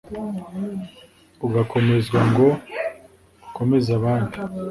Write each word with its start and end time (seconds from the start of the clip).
ugakomezwa 1.45 2.19
ngo 2.29 2.47
ukomeze 3.47 3.89
abandi 3.99 4.35